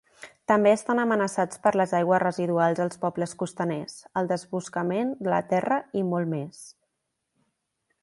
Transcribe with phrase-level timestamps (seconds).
[0.51, 5.83] També estan amenaçats per les aigües residuals, els pobles costaners, el desboscament de la terra
[6.03, 6.69] i molt més.